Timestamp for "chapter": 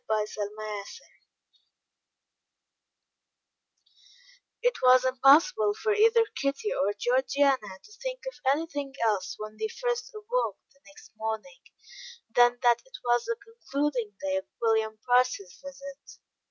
0.09-0.49